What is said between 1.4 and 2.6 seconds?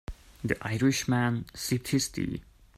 sipped his tea.